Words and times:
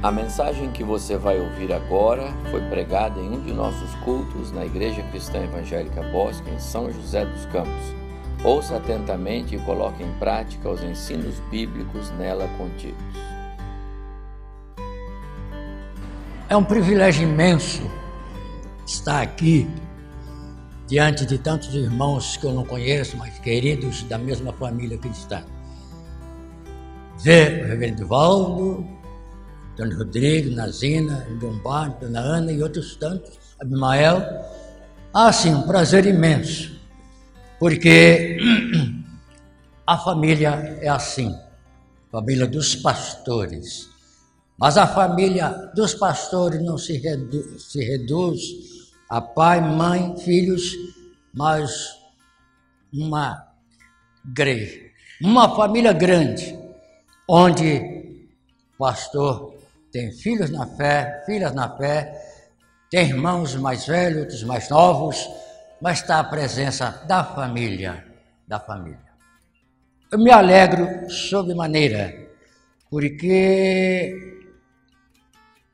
A 0.00 0.12
mensagem 0.12 0.70
que 0.70 0.84
você 0.84 1.16
vai 1.16 1.40
ouvir 1.40 1.72
agora 1.72 2.32
foi 2.52 2.60
pregada 2.68 3.18
em 3.18 3.30
um 3.30 3.40
de 3.40 3.52
nossos 3.52 3.92
cultos 4.04 4.52
na 4.52 4.64
Igreja 4.64 5.02
Cristã 5.10 5.42
Evangélica 5.42 6.00
Bosque, 6.12 6.48
em 6.50 6.58
São 6.60 6.88
José 6.92 7.24
dos 7.24 7.44
Campos. 7.46 7.96
Ouça 8.44 8.76
atentamente 8.76 9.56
e 9.56 9.58
coloque 9.58 10.04
em 10.04 10.12
prática 10.20 10.70
os 10.70 10.84
ensinos 10.84 11.40
bíblicos 11.50 12.12
nela 12.12 12.48
contidos. 12.56 12.96
É 16.48 16.56
um 16.56 16.62
privilégio 16.62 17.24
imenso 17.24 17.82
estar 18.86 19.20
aqui 19.20 19.68
diante 20.86 21.26
de 21.26 21.38
tantos 21.38 21.74
irmãos 21.74 22.36
que 22.36 22.46
eu 22.46 22.52
não 22.52 22.64
conheço, 22.64 23.16
mas 23.16 23.36
queridos 23.40 24.04
da 24.04 24.16
mesma 24.16 24.52
família 24.52 24.96
cristã. 24.96 25.42
Ver 27.18 27.64
o 27.64 27.66
reverendo 27.66 28.06
Valdo, 28.06 28.97
Dona 29.78 29.96
Rodrigo, 29.96 30.50
Nazina, 30.56 31.24
Lombardo, 31.40 32.00
Dona 32.00 32.18
Ana 32.18 32.52
e 32.52 32.60
outros 32.60 32.96
tantos, 32.96 33.38
Abimael. 33.60 34.20
Ah, 35.14 35.32
sim, 35.32 35.54
um 35.54 35.62
prazer 35.62 36.04
imenso, 36.04 36.76
porque 37.60 38.36
a 39.86 39.96
família 39.96 40.78
é 40.82 40.88
assim, 40.88 41.32
família 42.10 42.44
dos 42.44 42.74
pastores. 42.74 43.88
Mas 44.58 44.76
a 44.76 44.84
família 44.84 45.70
dos 45.76 45.94
pastores 45.94 46.60
não 46.60 46.76
se, 46.76 46.98
redu 46.98 47.60
se 47.60 47.78
reduz 47.84 48.40
a 49.08 49.20
pai, 49.20 49.60
mãe, 49.60 50.16
filhos, 50.18 50.74
mas 51.32 51.96
uma 52.92 53.46
igreja, 54.26 54.90
uma 55.22 55.54
família 55.54 55.92
grande, 55.92 56.58
onde 57.28 57.78
o 58.74 58.78
pastor 58.78 59.57
tem 59.90 60.12
filhos 60.12 60.50
na 60.50 60.66
fé, 60.66 61.22
filhas 61.26 61.54
na 61.54 61.76
fé, 61.76 62.12
tem 62.90 63.08
irmãos 63.08 63.54
mais 63.56 63.86
velhos, 63.86 64.20
outros 64.22 64.42
mais 64.44 64.68
novos, 64.68 65.28
mas 65.80 66.00
está 66.00 66.20
a 66.20 66.24
presença 66.24 67.04
da 67.06 67.24
família, 67.24 68.04
da 68.46 68.58
família. 68.58 69.08
Eu 70.10 70.18
me 70.18 70.30
alegro 70.30 71.10
sobremaneira, 71.10 72.30
porque 72.90 74.42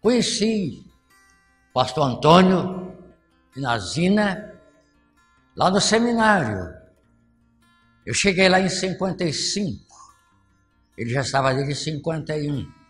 conheci 0.00 0.84
o 1.70 1.72
pastor 1.72 2.08
Antônio 2.08 2.96
e 3.56 3.60
Nazina 3.60 4.54
lá 5.56 5.70
no 5.70 5.80
seminário. 5.80 6.74
Eu 8.04 8.12
cheguei 8.12 8.48
lá 8.48 8.60
em 8.60 8.68
55, 8.68 9.86
ele 10.98 11.10
já 11.10 11.22
estava 11.22 11.54
desde 11.54 11.74
51. 11.74 12.83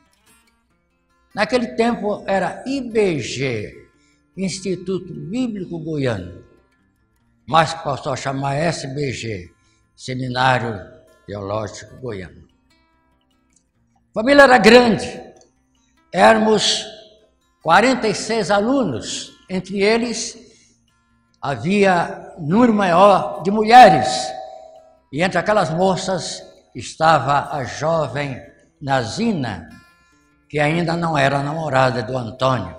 Naquele 1.35 1.75
tempo 1.75 2.23
era 2.27 2.63
IBG, 2.65 3.89
Instituto 4.37 5.13
Bíblico 5.13 5.81
Goiano, 5.81 6.45
mas 7.45 7.75
passou 7.75 8.13
a 8.13 8.17
chamar 8.17 8.55
SBG, 8.55 9.53
Seminário 9.97 10.81
Teológico 11.27 11.97
Goiano. 11.97 12.47
A 14.11 14.15
família 14.15 14.45
era 14.45 14.59
grande, 14.59 15.21
éramos 16.13 16.87
46 17.63 18.53
alunos, 18.53 19.37
entre 19.51 19.83
eles 19.83 20.39
havia 21.43 22.33
número 22.39 22.73
maior 22.73 23.43
de 23.43 23.51
mulheres, 23.51 24.09
e 25.13 25.21
entre 25.21 25.39
aquelas 25.39 25.71
moças 25.71 26.43
estava 26.75 27.57
a 27.57 27.65
jovem 27.65 28.41
Nazina, 28.81 29.69
que 30.55 30.61
ainda 30.61 30.97
não 30.97 31.19
era 31.19 31.43
namorada 31.43 32.01
do 32.01 32.17
Antônio. 32.17 32.79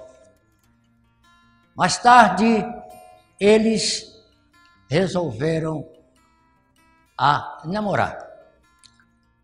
Mais 1.76 1.98
tarde, 1.98 2.66
eles 3.38 4.18
resolveram 4.90 5.86
a 7.20 7.64
namorar. 7.66 8.18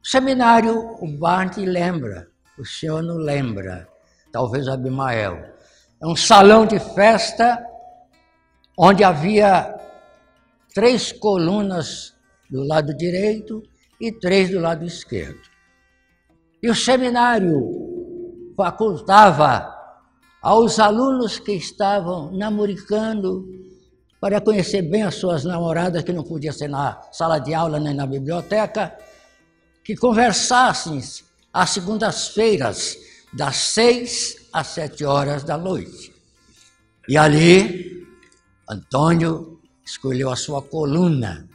O 0.01 0.07
seminário, 0.07 0.95
o 1.03 1.07
Barney 1.17 1.65
lembra, 1.65 2.29
o 2.57 2.63
senhor 2.63 3.03
não 3.03 3.17
lembra, 3.17 3.85
talvez 4.31 4.65
Abimael. 4.69 5.53
É 6.01 6.07
um 6.07 6.15
salão 6.15 6.65
de 6.65 6.79
festa 6.79 7.61
onde 8.77 9.03
havia 9.03 9.77
três 10.73 11.11
colunas 11.11 12.15
do 12.49 12.65
lado 12.65 12.95
direito 12.95 13.61
e 13.99 14.09
três 14.09 14.49
do 14.49 14.61
lado 14.61 14.85
esquerdo. 14.85 15.41
E 16.63 16.69
o 16.69 16.73
seminário 16.73 17.90
facultava 18.61 19.75
aos 20.39 20.77
alunos 20.77 21.39
que 21.39 21.53
estavam 21.53 22.31
namoricando 22.31 23.43
para 24.19 24.39
conhecer 24.39 24.83
bem 24.83 25.01
as 25.01 25.15
suas 25.15 25.43
namoradas, 25.43 26.03
que 26.03 26.13
não 26.13 26.23
podia 26.23 26.53
ser 26.53 26.67
na 26.67 27.01
sala 27.11 27.39
de 27.39 27.55
aula 27.55 27.79
nem 27.79 27.95
na 27.95 28.05
biblioteca, 28.05 28.95
que 29.83 29.95
conversassem 29.95 31.01
às 31.51 31.71
segundas-feiras, 31.71 32.97
das 33.33 33.55
seis 33.55 34.47
às 34.53 34.67
sete 34.67 35.03
horas 35.03 35.43
da 35.43 35.57
noite. 35.57 36.13
E 37.09 37.17
ali, 37.17 38.05
Antônio 38.69 39.59
escolheu 39.83 40.29
a 40.29 40.35
sua 40.35 40.61
coluna 40.61 41.49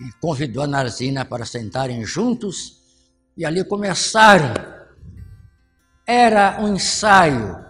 e 0.00 0.12
convidou 0.20 0.62
a 0.62 0.68
Narzina 0.68 1.24
para 1.24 1.44
sentarem 1.44 2.04
juntos, 2.04 2.80
e 3.36 3.44
ali 3.44 3.64
começaram 3.64 4.81
era 6.06 6.60
um 6.60 6.74
ensaio, 6.74 7.64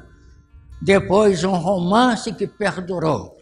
depois 0.80 1.44
um 1.44 1.54
romance 1.54 2.32
que 2.32 2.46
perdurou 2.46 3.36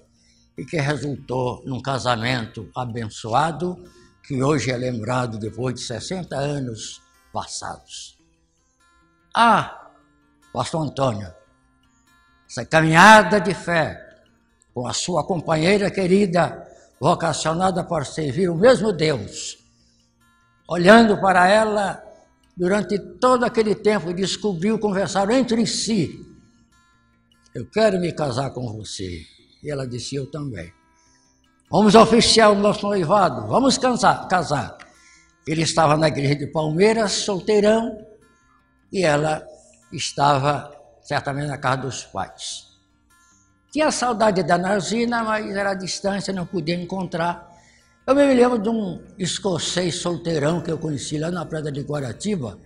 e 0.58 0.64
que 0.64 0.76
resultou 0.78 1.62
num 1.64 1.80
casamento 1.80 2.68
abençoado 2.74 3.76
que 4.22 4.42
hoje 4.42 4.70
é 4.70 4.76
lembrado 4.76 5.38
depois 5.38 5.74
de 5.74 5.80
60 5.80 6.36
anos 6.36 7.00
passados. 7.32 8.18
Ah, 9.34 9.90
Pastor 10.52 10.82
Antônio, 10.82 11.32
essa 12.48 12.64
caminhada 12.64 13.40
de 13.40 13.54
fé 13.54 13.98
com 14.74 14.86
a 14.86 14.92
sua 14.92 15.24
companheira 15.24 15.90
querida, 15.90 16.66
vocacionada 17.00 17.84
para 17.84 18.04
servir 18.04 18.48
o 18.48 18.54
mesmo 18.54 18.92
Deus, 18.92 19.58
olhando 20.68 21.20
para 21.20 21.48
ela 21.48 22.09
durante 22.60 22.98
todo 22.98 23.44
aquele 23.44 23.74
tempo, 23.74 24.12
descobriu, 24.12 24.78
conversaram 24.78 25.32
entre 25.32 25.66
si. 25.66 26.26
Eu 27.54 27.64
quero 27.70 27.98
me 27.98 28.12
casar 28.12 28.50
com 28.50 28.70
você. 28.70 29.24
E 29.62 29.70
ela 29.70 29.88
disse, 29.88 30.16
eu 30.16 30.30
também. 30.30 30.70
Vamos 31.70 31.94
oficiar 31.94 32.52
o 32.52 32.54
nosso 32.54 32.86
noivado, 32.86 33.48
vamos 33.48 33.78
casar. 33.78 34.28
casar. 34.28 34.76
Ele 35.46 35.62
estava 35.62 35.96
na 35.96 36.08
igreja 36.08 36.36
de 36.36 36.48
Palmeiras, 36.48 37.12
solteirão, 37.12 37.96
e 38.92 39.02
ela 39.02 39.42
estava 39.90 40.70
certamente 41.00 41.48
na 41.48 41.56
casa 41.56 41.78
dos 41.78 42.04
pais. 42.04 42.66
Tinha 43.72 43.90
saudade 43.90 44.42
da 44.42 44.58
Narzina, 44.58 45.24
mas 45.24 45.48
era 45.56 45.72
distância, 45.72 46.30
não 46.30 46.44
podia 46.44 46.74
encontrar. 46.74 47.49
Eu 48.10 48.16
me 48.16 48.34
lembro 48.34 48.58
de 48.58 48.68
um 48.68 49.00
escocês 49.16 49.94
solteirão 49.94 50.60
que 50.60 50.68
eu 50.68 50.76
conheci 50.76 51.16
lá 51.16 51.30
na 51.30 51.46
praia 51.46 51.70
de 51.70 51.80
Guaratiba. 51.82 52.58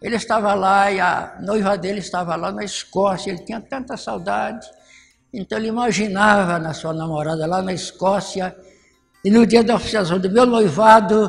Ele 0.00 0.14
estava 0.14 0.54
lá 0.54 0.92
e 0.92 1.00
a 1.00 1.40
noiva 1.42 1.76
dele 1.76 1.98
estava 1.98 2.36
lá 2.36 2.52
na 2.52 2.62
Escócia. 2.62 3.32
Ele 3.32 3.40
tinha 3.40 3.60
tanta 3.60 3.96
saudade. 3.96 4.64
Então 5.32 5.58
ele 5.58 5.66
imaginava 5.66 6.56
na 6.60 6.72
sua 6.72 6.92
namorada 6.92 7.46
lá 7.46 7.60
na 7.60 7.72
Escócia. 7.72 8.56
E 9.24 9.28
no 9.28 9.44
dia 9.44 9.64
da 9.64 9.74
oficialização 9.74 10.20
do 10.20 10.30
meu 10.30 10.46
noivado, 10.46 11.28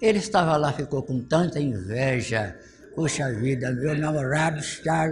ele 0.00 0.18
estava 0.18 0.56
lá, 0.56 0.72
ficou 0.72 1.02
com 1.02 1.24
tanta 1.24 1.58
inveja. 1.58 2.56
Puxa 2.94 3.32
vida, 3.32 3.72
meu 3.72 3.98
namorado 3.98 4.60
está 4.60 5.06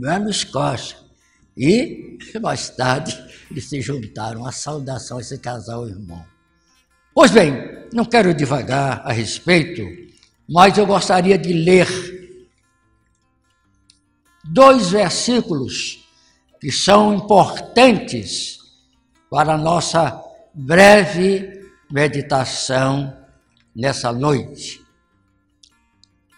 lá 0.00 0.16
na 0.16 0.30
Escócia. 0.30 0.96
E 1.56 2.18
mais 2.40 2.70
tarde 2.70 3.20
eles 3.50 3.68
se 3.68 3.82
juntaram. 3.82 4.46
A 4.46 4.52
saudação 4.52 5.18
a 5.18 5.20
esse 5.20 5.38
casal 5.38 5.88
irmão. 5.88 6.30
Pois 7.14 7.30
bem, 7.30 7.86
não 7.92 8.06
quero 8.06 8.32
devagar 8.32 9.02
a 9.04 9.12
respeito, 9.12 9.82
mas 10.48 10.78
eu 10.78 10.86
gostaria 10.86 11.36
de 11.36 11.52
ler 11.52 11.86
dois 14.42 14.90
versículos 14.90 16.08
que 16.58 16.72
são 16.72 17.14
importantes 17.14 18.58
para 19.30 19.54
a 19.54 19.58
nossa 19.58 20.22
breve 20.54 21.70
meditação 21.90 23.14
nessa 23.76 24.10
noite. 24.10 24.80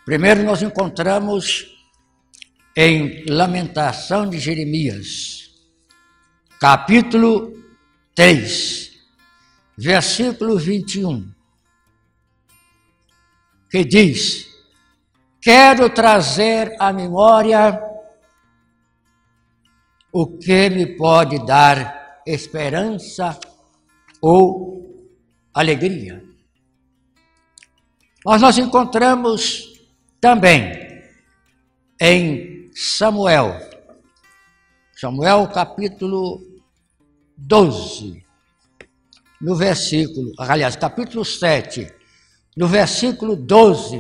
Primeiro, 0.05 0.43
nós 0.43 0.61
encontramos 0.61 1.73
em 2.77 3.25
Lamentação 3.29 4.29
de 4.29 4.41
Jeremias, 4.41 5.51
capítulo 6.59 7.53
3 8.13 8.94
versículo 9.77 10.57
21, 10.57 11.33
que 13.71 13.85
diz 13.85 14.49
quero 15.41 15.91
trazer 15.91 16.75
à 16.81 16.93
memória 16.93 17.81
o 20.13 20.39
que 20.39 20.71
me 20.71 20.97
pode 20.97 21.45
dar 21.45 22.23
esperança 22.27 23.39
ou 24.23 25.11
alegria. 25.53 26.25
Mas 28.25 28.41
nós 28.41 28.57
encontramos 28.57 29.75
também 30.21 30.73
em 32.01 32.71
Samuel, 32.75 33.53
Samuel 34.97 35.49
capítulo 35.49 36.41
12, 37.37 38.24
no 39.45 39.55
versículo, 39.55 40.33
aliás, 40.39 40.75
capítulo 40.75 41.23
7, 41.23 41.87
no 42.57 42.67
versículo 42.67 43.37
12, 43.37 43.97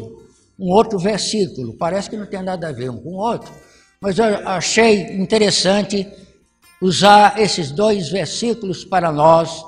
um 0.58 0.72
outro 0.72 0.98
versículo, 0.98 1.74
parece 1.76 2.08
que 2.08 2.16
não 2.16 2.24
tem 2.24 2.42
nada 2.42 2.68
a 2.68 2.72
ver 2.72 2.88
um 2.88 2.96
com 2.96 3.10
o 3.10 3.18
outro, 3.18 3.52
mas 4.00 4.18
eu 4.18 4.24
achei 4.48 5.02
interessante 5.14 6.10
usar 6.80 7.38
esses 7.38 7.70
dois 7.70 8.08
versículos 8.08 8.86
para 8.86 9.12
nós 9.12 9.62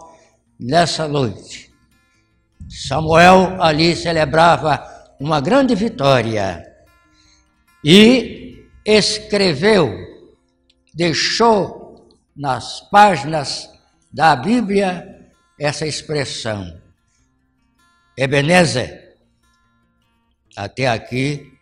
nessa 0.59 1.07
noite. 1.07 1.71
Samuel 2.71 3.61
ali 3.61 3.95
celebrava 3.95 4.83
uma 5.21 5.43
grande 5.43 5.75
vitória 5.75 6.65
e 7.85 8.65
escreveu, 8.83 9.95
deixou 10.95 12.09
nas 12.35 12.81
páginas 12.81 13.69
da 14.11 14.35
Bíblia 14.35 15.16
essa 15.59 15.87
expressão. 15.87 16.81
Ebenezer, 18.17 19.17
até 20.57 20.89
aqui 20.89 21.53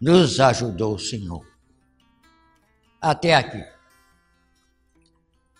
nos 0.00 0.38
ajudou 0.40 0.94
o 0.94 0.98
Senhor 0.98 1.56
até 3.00 3.34
aqui. 3.34 3.64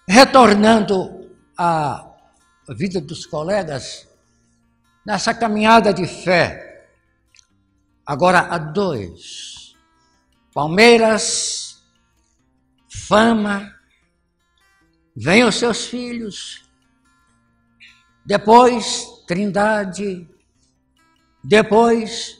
Retornando 0.08 1.30
à 1.56 2.14
vida 2.70 3.00
dos 3.00 3.26
colegas, 3.26 4.08
nessa 5.04 5.34
caminhada 5.34 5.92
de 5.92 6.06
fé, 6.06 6.88
agora 8.04 8.40
a 8.40 8.58
dois: 8.58 9.74
Palmeiras, 10.52 11.82
fama, 12.88 13.72
venham 15.14 15.48
os 15.48 15.56
seus 15.56 15.86
filhos, 15.86 16.65
depois 18.26 19.06
Trindade, 19.26 20.28
depois 21.42 22.38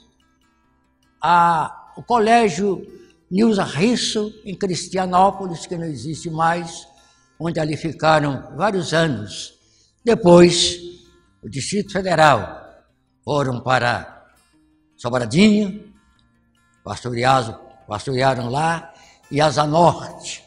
a, 1.22 1.92
o 1.96 2.02
colégio 2.02 2.84
Nilza 3.30 3.64
Risso, 3.64 4.32
em 4.44 4.56
Cristianópolis, 4.56 5.66
que 5.66 5.76
não 5.76 5.86
existe 5.86 6.28
mais, 6.30 6.86
onde 7.38 7.60
ali 7.60 7.76
ficaram 7.76 8.56
vários 8.56 8.92
anos. 8.92 9.54
Depois, 10.04 10.76
o 11.42 11.48
Distrito 11.48 11.92
Federal 11.92 12.64
foram 13.24 13.60
para 13.60 14.24
Sobradinho, 14.96 15.92
pastorearam 16.84 18.48
lá, 18.50 18.92
e 19.30 19.40
Asa 19.40 19.66
Norte. 19.66 20.44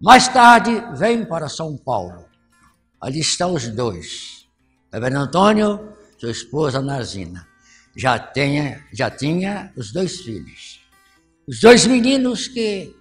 Mais 0.00 0.28
tarde, 0.28 0.82
vem 0.96 1.24
para 1.24 1.48
São 1.48 1.76
Paulo. 1.76 2.29
Ali 3.00 3.20
estão 3.20 3.54
os 3.54 3.66
dois. 3.68 4.46
Reverendo 4.92 5.22
Antônio, 5.22 5.96
sua 6.18 6.30
esposa 6.30 6.82
Nazina. 6.82 7.48
Já, 7.96 8.18
tenha, 8.18 8.84
já 8.92 9.10
tinha 9.10 9.72
os 9.76 9.90
dois 9.92 10.20
filhos. 10.20 10.80
Os 11.48 11.60
dois 11.60 11.86
meninos 11.86 12.46
que 12.46 12.94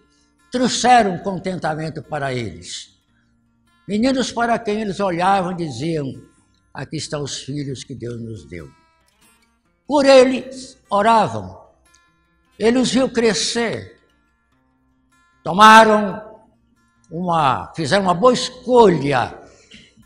trouxeram 0.52 1.18
contentamento 1.20 2.02
para 2.02 2.34
eles. 2.34 2.98
Meninos 3.88 4.32
para 4.32 4.58
quem 4.58 4.82
eles 4.82 5.00
olhavam 5.00 5.52
e 5.52 5.56
diziam: 5.56 6.06
Aqui 6.74 6.98
estão 6.98 7.24
os 7.24 7.40
filhos 7.40 7.84
que 7.84 7.94
Deus 7.94 8.22
nos 8.22 8.46
deu. 8.46 8.72
Por 9.86 10.06
eles 10.06 10.78
oravam, 10.90 11.60
ele 12.58 12.78
os 12.78 12.92
viu 12.92 13.10
crescer, 13.10 14.00
tomaram 15.44 16.40
uma, 17.10 17.74
fizeram 17.76 18.04
uma 18.04 18.14
boa 18.14 18.34
escolha 18.34 19.39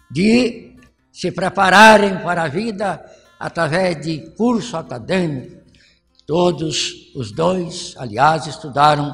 de 0.09 0.75
se 1.11 1.31
prepararem 1.31 2.19
para 2.19 2.43
a 2.43 2.47
vida 2.47 3.03
através 3.39 4.01
de 4.01 4.31
curso 4.35 4.77
acadêmico, 4.77 5.63
Todos 6.25 7.11
os 7.15 7.33
dois, 7.33 7.95
aliás, 7.97 8.47
estudaram 8.47 9.13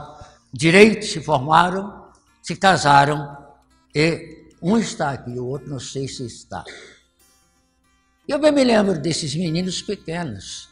direito, 0.53 1.05
se 1.05 1.19
formaram, 1.19 2.07
se 2.41 2.55
casaram 2.55 3.35
e 3.95 4.45
um 4.61 4.77
está 4.77 5.11
aqui, 5.11 5.31
o 5.39 5.47
outro 5.47 5.69
não 5.69 5.79
sei 5.79 6.07
se 6.07 6.23
está. 6.25 6.63
Eu 8.27 8.37
bem 8.37 8.51
me 8.51 8.63
lembro 8.63 9.01
desses 9.01 9.35
meninos 9.35 9.81
pequenos 9.81 10.69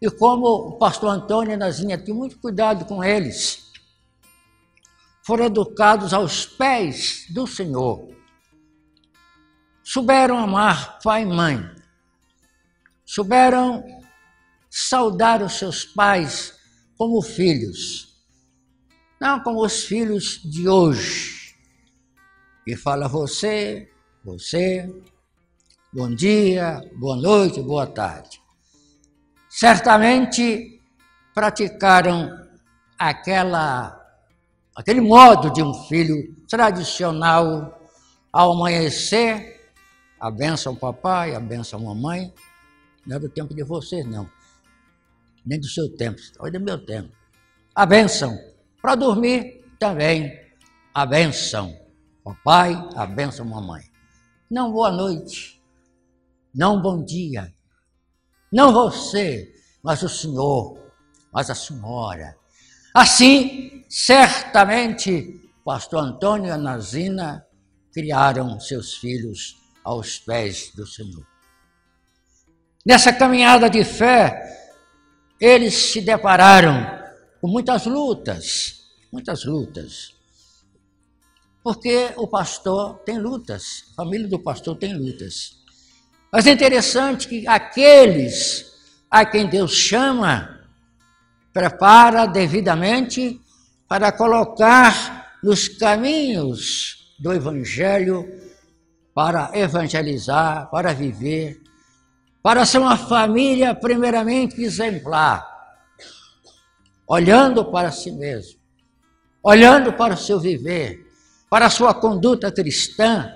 e 0.00 0.10
como 0.10 0.46
o 0.46 0.72
pastor 0.78 1.08
Antônio 1.08 1.54
e 1.54 1.56
Nazinha 1.56 1.96
tinham 1.96 2.18
muito 2.18 2.38
cuidado 2.38 2.84
com 2.84 3.02
eles. 3.02 3.72
Foram 5.24 5.46
educados 5.46 6.12
aos 6.12 6.44
pés 6.44 7.24
do 7.30 7.46
Senhor. 7.46 8.10
Souberam 9.90 10.36
amar 10.38 10.98
pai 11.02 11.22
e 11.22 11.24
mãe. 11.24 11.66
Souberam 13.06 13.82
saudar 14.68 15.42
os 15.42 15.54
seus 15.54 15.82
pais 15.82 16.52
como 16.98 17.22
filhos, 17.22 18.14
não 19.18 19.42
como 19.42 19.64
os 19.64 19.84
filhos 19.84 20.42
de 20.44 20.68
hoje, 20.68 21.56
que 22.66 22.76
fala 22.76 23.08
você, 23.08 23.90
você, 24.22 24.94
bom 25.90 26.14
dia, 26.14 26.82
boa 26.96 27.16
noite, 27.16 27.62
boa 27.62 27.86
tarde. 27.86 28.42
Certamente 29.48 30.82
praticaram 31.32 32.28
aquela 32.98 33.98
aquele 34.76 35.00
modo 35.00 35.50
de 35.50 35.62
um 35.62 35.72
filho 35.72 36.36
tradicional 36.46 37.80
ao 38.30 38.52
amanhecer, 38.52 39.57
a 40.20 40.30
benção 40.30 40.74
papai, 40.74 41.34
a 41.34 41.40
benção 41.40 41.80
mamãe, 41.80 42.32
não 43.06 43.16
é 43.16 43.18
do 43.20 43.28
tempo 43.28 43.54
de 43.54 43.62
vocês 43.62 44.04
não 44.06 44.28
nem 45.48 45.58
do 45.58 45.66
seu 45.66 45.88
tempo, 45.96 46.20
olha 46.40 46.58
do 46.58 46.64
meu 46.64 46.84
tempo. 46.84 47.10
A 47.74 47.86
bênção. 47.86 48.38
Para 48.82 48.94
dormir 48.94 49.64
também 49.78 50.38
a 50.92 51.06
bênção. 51.06 51.74
Papai, 52.22 52.74
a 52.94 53.06
bênção, 53.06 53.46
mamãe. 53.46 53.82
Não 54.50 54.70
boa 54.70 54.90
noite, 54.90 55.62
não 56.54 56.80
bom 56.80 57.04
dia, 57.04 57.52
não 58.50 58.72
você, 58.72 59.54
mas 59.82 60.02
o 60.02 60.08
Senhor, 60.08 60.78
mas 61.30 61.50
a 61.50 61.54
senhora. 61.54 62.34
Assim, 62.94 63.84
certamente, 63.90 65.38
pastor 65.62 66.02
Antônio 66.02 66.48
e 66.48 66.50
a 66.50 66.56
Nazina 66.56 67.46
criaram 67.92 68.58
seus 68.58 68.94
filhos 68.94 69.57
aos 69.88 70.18
pés 70.18 70.70
do 70.74 70.86
Senhor. 70.86 71.26
Nessa 72.84 73.10
caminhada 73.10 73.70
de 73.70 73.82
fé, 73.84 74.38
eles 75.40 75.74
se 75.74 76.02
depararam 76.02 77.02
com 77.40 77.48
muitas 77.48 77.86
lutas, 77.86 78.82
muitas 79.10 79.44
lutas. 79.46 80.14
Porque 81.62 82.12
o 82.16 82.28
pastor 82.28 82.98
tem 82.98 83.18
lutas, 83.18 83.84
a 83.92 84.02
família 84.02 84.28
do 84.28 84.38
pastor 84.38 84.76
tem 84.76 84.94
lutas. 84.94 85.56
Mas 86.30 86.46
é 86.46 86.52
interessante 86.52 87.26
que 87.26 87.48
aqueles 87.48 88.66
a 89.10 89.24
quem 89.24 89.46
Deus 89.48 89.72
chama, 89.72 90.66
prepara 91.50 92.26
devidamente 92.26 93.40
para 93.88 94.12
colocar 94.12 95.38
nos 95.42 95.66
caminhos 95.66 97.14
do 97.18 97.32
Evangelho, 97.32 98.28
para 99.18 99.50
evangelizar, 99.52 100.70
para 100.70 100.94
viver 100.94 101.60
para 102.40 102.64
ser 102.64 102.78
uma 102.78 102.96
família 102.96 103.74
primeiramente 103.74 104.62
exemplar, 104.62 105.44
olhando 107.04 107.64
para 107.64 107.90
si 107.90 108.12
mesmo, 108.12 108.60
olhando 109.42 109.92
para 109.92 110.14
o 110.14 110.16
seu 110.16 110.38
viver, 110.38 111.04
para 111.50 111.66
a 111.66 111.70
sua 111.70 111.92
conduta 111.92 112.52
cristã, 112.52 113.28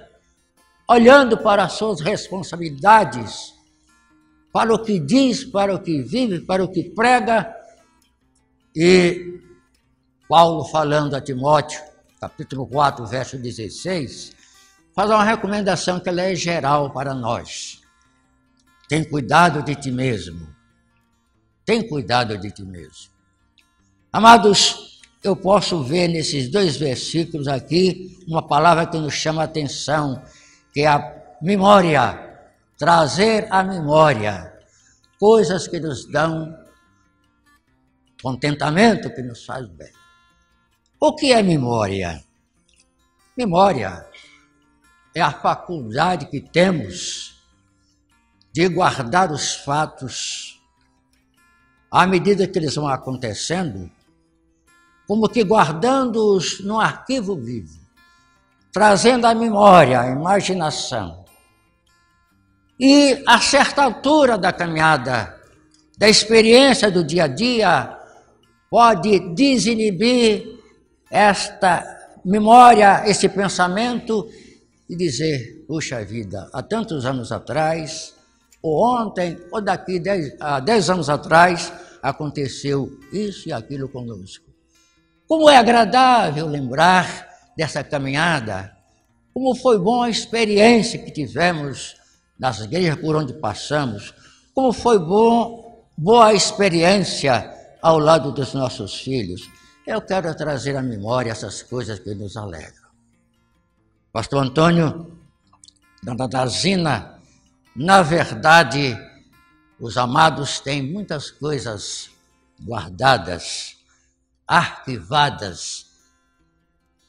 olhando 0.88 1.36
para 1.36 1.64
as 1.64 1.72
suas 1.72 2.00
responsabilidades, 2.00 3.52
para 4.52 4.72
o 4.72 4.78
que 4.78 5.00
diz, 5.00 5.44
para 5.44 5.74
o 5.74 5.82
que 5.82 6.00
vive, 6.00 6.42
para 6.42 6.62
o 6.62 6.70
que 6.70 6.84
prega, 6.90 7.52
e 8.72 9.40
Paulo 10.28 10.64
falando 10.66 11.16
a 11.16 11.20
Timóteo, 11.20 11.82
capítulo 12.20 12.68
4, 12.68 13.04
verso 13.04 13.36
16, 13.36 14.41
faz 14.94 15.10
uma 15.10 15.24
recomendação 15.24 16.00
que 16.00 16.08
ela 16.08 16.22
é 16.22 16.34
geral 16.34 16.90
para 16.90 17.14
nós. 17.14 17.80
Tem 18.88 19.04
cuidado 19.04 19.62
de 19.62 19.74
ti 19.74 19.90
mesmo. 19.90 20.46
Tem 21.64 21.86
cuidado 21.86 22.36
de 22.36 22.50
ti 22.50 22.62
mesmo. 22.62 23.12
Amados, 24.12 25.00
eu 25.22 25.34
posso 25.34 25.82
ver 25.82 26.08
nesses 26.08 26.50
dois 26.50 26.76
versículos 26.76 27.48
aqui 27.48 28.18
uma 28.26 28.46
palavra 28.46 28.86
que 28.86 28.98
nos 28.98 29.14
chama 29.14 29.42
a 29.42 29.44
atenção, 29.46 30.22
que 30.72 30.80
é 30.82 30.88
a 30.88 31.36
memória. 31.40 32.30
Trazer 32.76 33.46
a 33.50 33.62
memória 33.62 34.52
coisas 35.18 35.68
que 35.68 35.78
nos 35.78 36.04
dão 36.10 36.52
contentamento, 38.20 39.14
que 39.14 39.22
nos 39.22 39.44
faz 39.44 39.66
bem. 39.68 39.92
O 41.00 41.14
que 41.14 41.32
é 41.32 41.42
memória? 41.42 42.22
Memória 43.36 44.11
é 45.14 45.20
a 45.20 45.30
faculdade 45.30 46.26
que 46.26 46.40
temos 46.40 47.42
de 48.52 48.68
guardar 48.68 49.30
os 49.30 49.54
fatos 49.54 50.60
à 51.90 52.06
medida 52.06 52.46
que 52.46 52.58
eles 52.58 52.74
vão 52.74 52.88
acontecendo, 52.88 53.90
como 55.06 55.28
que 55.28 55.44
guardando-os 55.44 56.60
no 56.60 56.80
arquivo 56.80 57.36
vivo, 57.36 57.78
trazendo 58.72 59.26
à 59.26 59.34
memória, 59.34 60.00
à 60.00 60.08
imaginação. 60.08 61.24
E 62.80 63.22
a 63.26 63.38
certa 63.40 63.82
altura 63.82 64.38
da 64.38 64.52
caminhada, 64.52 65.38
da 65.98 66.08
experiência 66.08 66.90
do 66.90 67.04
dia 67.04 67.24
a 67.24 67.28
dia, 67.28 67.98
pode 68.70 69.34
desinibir 69.34 70.58
esta 71.10 71.84
memória, 72.24 73.02
esse 73.06 73.28
pensamento 73.28 74.26
e 74.92 74.96
dizer: 74.96 75.64
puxa 75.66 76.04
vida, 76.04 76.50
há 76.52 76.62
tantos 76.62 77.06
anos 77.06 77.32
atrás, 77.32 78.14
ou 78.62 78.84
ontem, 79.00 79.38
ou 79.50 79.62
daqui 79.62 79.98
dez, 79.98 80.36
há 80.38 80.60
dez 80.60 80.90
anos 80.90 81.08
atrás, 81.08 81.72
aconteceu 82.02 83.00
isso 83.10 83.48
e 83.48 83.52
aquilo 83.54 83.88
conosco. 83.88 84.44
Como 85.26 85.48
é 85.48 85.56
agradável 85.56 86.46
lembrar 86.46 87.26
dessa 87.56 87.82
caminhada, 87.82 88.76
como 89.32 89.54
foi 89.54 89.78
boa 89.78 90.06
a 90.06 90.10
experiência 90.10 90.98
que 90.98 91.10
tivemos 91.10 91.96
nas 92.38 92.60
igrejas 92.60 92.96
por 92.96 93.16
onde 93.16 93.32
passamos, 93.32 94.12
como 94.54 94.74
foi 94.74 94.98
bom, 94.98 95.86
boa 95.96 96.26
a 96.26 96.34
experiência 96.34 97.50
ao 97.80 97.98
lado 97.98 98.30
dos 98.30 98.52
nossos 98.52 99.00
filhos. 99.00 99.48
Eu 99.86 100.02
quero 100.02 100.34
trazer 100.34 100.76
à 100.76 100.82
memória 100.82 101.30
essas 101.30 101.62
coisas 101.62 101.98
que 101.98 102.14
nos 102.14 102.36
alegram. 102.36 102.81
Pastor 104.12 104.44
Antônio, 104.44 105.10
Dona 106.02 106.28
Dazina, 106.28 107.18
na 107.74 108.02
verdade, 108.02 108.94
os 109.80 109.96
amados 109.96 110.60
têm 110.60 110.82
muitas 110.82 111.30
coisas 111.30 112.10
guardadas, 112.62 113.78
arquivadas, 114.46 115.86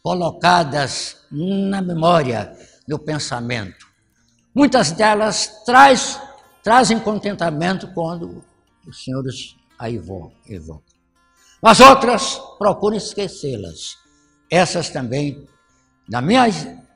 colocadas 0.02 1.18
na 1.30 1.82
memória, 1.82 2.58
no 2.88 2.98
pensamento. 2.98 3.86
Muitas 4.56 4.94
delas 4.94 5.62
traz, 5.66 6.22
trazem 6.64 7.02
contentamento 7.02 7.86
quando 7.94 8.42
os 8.88 9.04
senhores 9.04 9.58
a 9.78 9.90
evocam. 9.90 10.82
As 11.62 11.82
outras, 11.82 12.40
procuram 12.58 12.96
esquecê-las. 12.96 13.98
Essas 14.50 14.90
também, 14.90 15.46
na 16.08 16.22
minha 16.22 16.48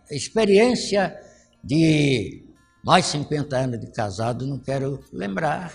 experiência 0.10 1.20
de 1.64 2.44
mais 2.84 3.06
50 3.08 3.58
anos 3.58 3.80
de 3.80 3.92
casado, 3.92 4.48
não 4.48 4.60
quero 4.60 5.04
lembrar. 5.12 5.74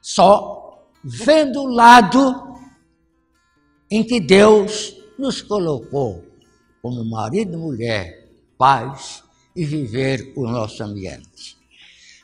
Só 0.00 0.88
vendo 1.02 1.62
o 1.62 1.66
lado 1.66 2.54
em 3.90 4.04
que 4.04 4.20
Deus 4.20 4.94
nos 5.18 5.42
colocou 5.42 6.24
como 6.80 7.04
marido 7.04 7.54
e 7.54 7.56
mulher, 7.56 8.28
pais 8.56 9.22
e 9.54 9.64
viver 9.64 10.32
o 10.36 10.46
nosso 10.46 10.82
ambiente. 10.82 11.58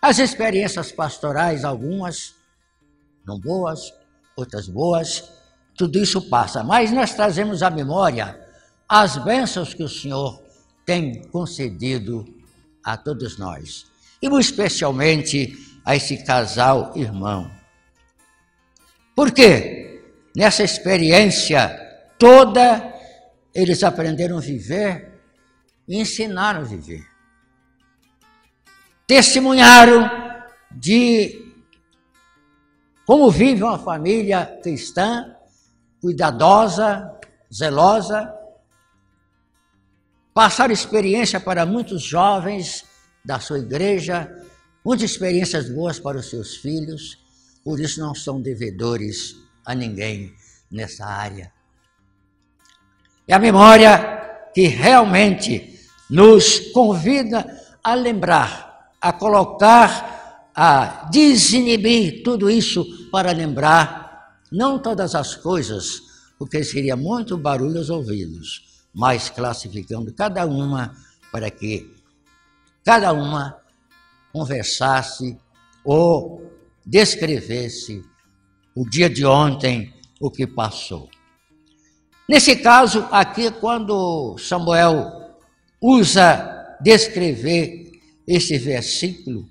As 0.00 0.18
experiências 0.18 0.92
pastorais, 0.92 1.64
algumas 1.64 2.34
não 3.26 3.40
boas, 3.40 3.92
outras 4.36 4.68
boas, 4.68 5.28
tudo 5.76 5.98
isso 5.98 6.22
passa, 6.30 6.62
mas 6.62 6.92
nós 6.92 7.12
trazemos 7.12 7.62
à 7.62 7.70
memória 7.70 8.45
as 8.88 9.16
bênçãos 9.18 9.74
que 9.74 9.82
o 9.82 9.88
Senhor 9.88 10.42
tem 10.84 11.22
concedido 11.28 12.24
a 12.84 12.96
todos 12.96 13.38
nós, 13.38 13.86
e 14.22 14.28
muito 14.28 14.44
especialmente 14.44 15.56
a 15.84 15.96
esse 15.96 16.24
casal 16.24 16.92
irmão. 16.96 17.50
Por 19.14 19.32
quê? 19.32 20.02
Nessa 20.36 20.62
experiência 20.62 21.68
toda, 22.18 22.94
eles 23.54 23.82
aprenderam 23.82 24.38
a 24.38 24.40
viver 24.40 25.20
e 25.88 26.00
ensinaram 26.00 26.60
a 26.60 26.64
viver. 26.64 27.06
Testemunharam 29.06 30.10
de 30.70 31.46
como 33.06 33.30
vive 33.30 33.62
uma 33.62 33.78
família 33.78 34.58
cristã, 34.62 35.34
cuidadosa, 36.00 37.18
zelosa, 37.52 38.35
passaram 40.36 40.74
experiência 40.74 41.40
para 41.40 41.64
muitos 41.64 42.02
jovens 42.02 42.84
da 43.24 43.40
sua 43.40 43.58
igreja, 43.58 44.30
muitas 44.84 45.10
experiências 45.10 45.70
boas 45.70 45.98
para 45.98 46.18
os 46.18 46.28
seus 46.28 46.56
filhos, 46.56 47.16
por 47.64 47.80
isso 47.80 47.98
não 48.00 48.14
são 48.14 48.38
devedores 48.42 49.34
a 49.64 49.74
ninguém 49.74 50.34
nessa 50.70 51.06
área. 51.06 51.50
É 53.26 53.32
a 53.32 53.38
memória 53.38 54.50
que 54.52 54.66
realmente 54.66 55.80
nos 56.10 56.60
convida 56.70 57.58
a 57.82 57.94
lembrar, 57.94 58.92
a 59.00 59.14
colocar, 59.14 60.50
a 60.54 61.08
desinibir 61.10 62.22
tudo 62.22 62.50
isso 62.50 63.08
para 63.10 63.32
lembrar 63.32 64.42
não 64.52 64.78
todas 64.78 65.14
as 65.14 65.34
coisas, 65.34 66.02
porque 66.38 66.62
seria 66.62 66.94
muito 66.94 67.38
barulho 67.38 67.78
aos 67.78 67.88
ouvidos, 67.88 68.65
mas 68.96 69.28
classificando 69.28 70.10
cada 70.10 70.46
uma 70.46 70.96
para 71.30 71.50
que 71.50 71.94
cada 72.82 73.12
uma 73.12 73.60
conversasse 74.32 75.38
ou 75.84 76.50
descrevesse 76.84 78.02
o 78.74 78.88
dia 78.88 79.10
de 79.10 79.26
ontem, 79.26 79.92
o 80.18 80.30
que 80.30 80.46
passou. 80.46 81.10
Nesse 82.26 82.56
caso, 82.56 83.06
aqui, 83.10 83.50
quando 83.50 84.38
Samuel 84.38 85.36
usa 85.78 86.78
descrever 86.80 87.92
esse 88.26 88.56
versículo, 88.56 89.46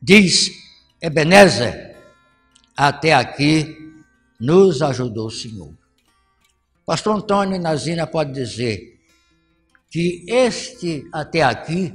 diz 0.00 0.50
Ebenezer, 1.02 1.96
até 2.74 3.12
aqui 3.12 3.94
nos 4.40 4.80
ajudou 4.80 5.26
o 5.26 5.30
Senhor. 5.30 5.85
Pastor 6.86 7.16
Antônio 7.16 7.60
Nazina 7.60 8.06
pode 8.06 8.32
dizer 8.32 8.96
que 9.90 10.24
este 10.28 11.04
até 11.12 11.42
aqui, 11.42 11.92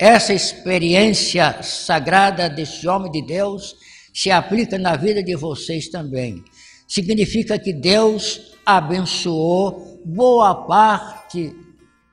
essa 0.00 0.32
experiência 0.32 1.62
sagrada 1.62 2.48
desse 2.48 2.88
homem 2.88 3.12
de 3.12 3.20
Deus, 3.20 3.76
se 4.14 4.30
aplica 4.30 4.78
na 4.78 4.96
vida 4.96 5.22
de 5.22 5.36
vocês 5.36 5.88
também. 5.88 6.42
Significa 6.88 7.58
que 7.58 7.70
Deus 7.70 8.56
abençoou 8.64 10.00
boa 10.06 10.66
parte 10.66 11.54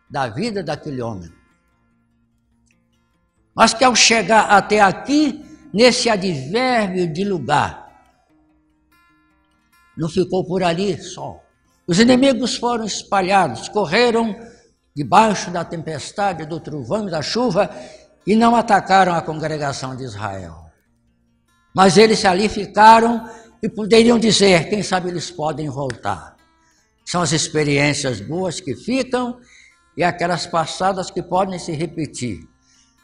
da 0.09 0.27
vida 0.27 0.61
daquele 0.61 1.01
homem. 1.01 1.31
Mas 3.55 3.73
que 3.73 3.85
ao 3.85 3.95
chegar 3.95 4.49
até 4.49 4.81
aqui, 4.81 5.45
nesse 5.73 6.09
advérbio 6.09 7.07
de 7.07 7.23
lugar, 7.23 7.89
não 9.97 10.09
ficou 10.09 10.45
por 10.45 10.61
ali 10.61 11.01
só. 11.01 11.40
Os 11.91 11.99
inimigos 11.99 12.55
foram 12.55 12.85
espalhados, 12.85 13.67
correram 13.67 14.33
debaixo 14.95 15.51
da 15.51 15.65
tempestade, 15.65 16.45
do 16.45 16.57
trovão 16.57 17.05
e 17.05 17.11
da 17.11 17.21
chuva 17.21 17.69
e 18.25 18.33
não 18.33 18.55
atacaram 18.55 19.13
a 19.13 19.21
congregação 19.21 19.93
de 19.93 20.05
Israel. 20.05 20.67
Mas 21.75 21.97
eles 21.97 22.23
ali 22.23 22.47
ficaram 22.47 23.29
e 23.61 23.67
poderiam 23.67 24.17
dizer: 24.17 24.69
quem 24.69 24.81
sabe 24.81 25.09
eles 25.09 25.29
podem 25.29 25.67
voltar. 25.67 26.37
São 27.03 27.21
as 27.21 27.33
experiências 27.33 28.21
boas 28.21 28.61
que 28.61 28.73
ficam 28.73 29.37
e 29.97 30.01
aquelas 30.01 30.45
passadas 30.45 31.11
que 31.11 31.21
podem 31.21 31.59
se 31.59 31.73
repetir. 31.73 32.39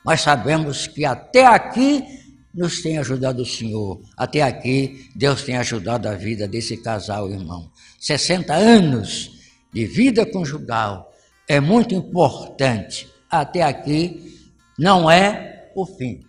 Mas 0.02 0.22
sabemos 0.22 0.88
que 0.88 1.04
até 1.04 1.46
aqui 1.46 2.06
nos 2.54 2.82
tem 2.82 2.98
ajudado 2.98 3.42
o 3.42 3.46
Senhor. 3.46 4.02
Até 4.16 4.42
aqui, 4.42 5.10
Deus 5.16 5.44
tem 5.44 5.58
ajudado 5.58 6.08
a 6.08 6.14
vida 6.14 6.48
desse 6.48 6.78
casal, 6.78 7.30
irmão. 7.30 7.72
60 8.00 8.54
anos 8.54 9.32
de 9.74 9.86
vida 9.86 10.26
conjugal 10.26 11.12
é 11.48 11.60
muito 11.60 11.94
importante. 11.94 13.08
Até 13.30 13.62
aqui 13.62 14.40
não 14.78 15.10
é 15.10 15.72
o 15.76 15.86
fim. 15.86 16.22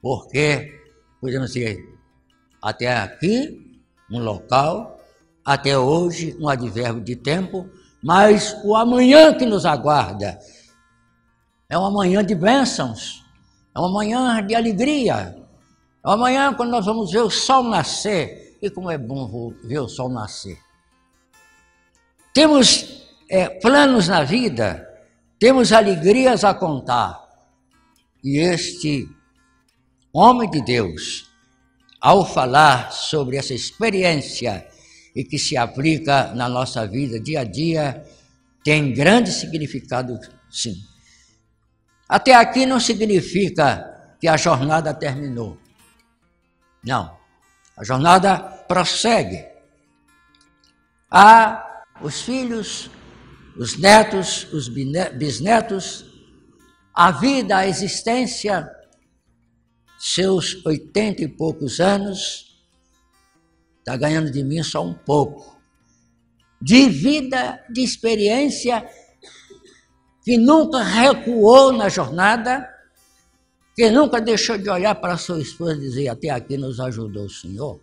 Porque, 0.00 0.72
podemos 1.20 1.52
dizer, 1.52 1.78
Até 2.62 2.96
aqui, 2.96 3.80
um 4.10 4.18
local, 4.18 5.00
até 5.44 5.78
hoje, 5.78 6.36
um 6.40 6.48
advérbio 6.48 7.02
de 7.02 7.14
tempo, 7.14 7.68
mas 8.02 8.56
o 8.64 8.74
amanhã 8.74 9.32
que 9.32 9.46
nos 9.46 9.64
aguarda 9.64 10.38
é 11.68 11.78
um 11.78 11.84
amanhã 11.84 12.24
de 12.24 12.34
bênçãos, 12.34 13.24
é 13.76 13.78
um 13.78 13.84
amanhã 13.84 14.44
de 14.46 14.54
alegria, 14.54 15.36
é 16.02 16.08
um 16.08 16.12
amanhã 16.12 16.54
quando 16.54 16.70
nós 16.70 16.86
vamos 16.86 17.12
ver 17.12 17.20
o 17.20 17.28
sol 17.28 17.62
nascer. 17.62 18.56
E 18.62 18.70
como 18.70 18.90
é 18.90 18.96
bom 18.96 19.52
ver 19.64 19.80
o 19.80 19.88
sol 19.88 20.08
nascer. 20.08 20.58
Temos 22.32 23.04
é, 23.28 23.50
planos 23.50 24.08
na 24.08 24.24
vida, 24.24 24.88
temos 25.38 25.72
alegrias 25.72 26.42
a 26.42 26.54
contar. 26.54 27.22
E 28.24 28.38
este 28.38 29.06
homem 30.10 30.48
de 30.48 30.62
Deus, 30.62 31.30
ao 32.00 32.24
falar 32.24 32.90
sobre 32.92 33.36
essa 33.36 33.52
experiência 33.52 34.66
e 35.14 35.22
que 35.22 35.38
se 35.38 35.54
aplica 35.54 36.34
na 36.34 36.48
nossa 36.48 36.86
vida 36.86 37.20
dia 37.20 37.40
a 37.40 37.44
dia, 37.44 38.02
tem 38.64 38.94
grande 38.94 39.30
significado, 39.30 40.18
sim. 40.50 40.76
Até 42.08 42.34
aqui 42.34 42.64
não 42.66 42.78
significa 42.78 44.16
que 44.20 44.28
a 44.28 44.36
jornada 44.36 44.94
terminou. 44.94 45.58
Não. 46.84 47.16
A 47.76 47.84
jornada 47.84 48.38
prossegue. 48.38 49.44
Há 51.10 51.84
os 52.00 52.22
filhos, 52.22 52.90
os 53.56 53.78
netos, 53.78 54.44
os 54.52 54.68
bisnetos, 54.68 56.04
a 56.94 57.10
vida, 57.10 57.58
a 57.58 57.66
existência, 57.66 58.70
seus 59.98 60.64
oitenta 60.64 61.22
e 61.22 61.28
poucos 61.28 61.80
anos, 61.80 62.56
está 63.78 63.96
ganhando 63.96 64.30
de 64.30 64.42
mim 64.42 64.62
só 64.62 64.84
um 64.84 64.94
pouco. 64.94 65.56
De 66.60 66.88
vida, 66.88 67.62
de 67.70 67.82
experiência, 67.82 68.88
que 70.26 70.36
nunca 70.36 70.82
recuou 70.82 71.70
na 71.70 71.88
jornada, 71.88 72.68
que 73.76 73.88
nunca 73.90 74.20
deixou 74.20 74.58
de 74.58 74.68
olhar 74.68 74.96
para 74.96 75.16
sua 75.16 75.40
esposa 75.40 75.74
e 75.76 75.80
dizer: 75.80 76.08
Até 76.08 76.30
aqui 76.30 76.56
nos 76.56 76.80
ajudou 76.80 77.26
o 77.26 77.30
Senhor. 77.30 77.78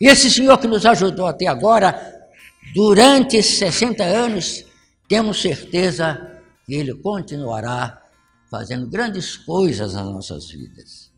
E 0.00 0.08
esse 0.08 0.30
Senhor 0.30 0.56
que 0.56 0.66
nos 0.66 0.86
ajudou 0.86 1.26
até 1.26 1.46
agora, 1.46 2.30
durante 2.74 3.36
esses 3.36 3.58
60 3.58 4.02
anos, 4.02 4.64
temos 5.06 5.42
certeza 5.42 6.40
que 6.64 6.74
Ele 6.76 6.94
continuará 6.94 8.02
fazendo 8.50 8.86
grandes 8.86 9.36
coisas 9.36 9.92
nas 9.92 10.06
nossas 10.06 10.48
vidas. 10.48 11.12